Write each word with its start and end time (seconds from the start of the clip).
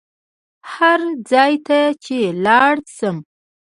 هر 0.73 1.01
ځای 1.31 1.53
ته 1.67 1.79
چې 2.03 2.17
لاړ 2.45 2.75
شم. 2.97 3.17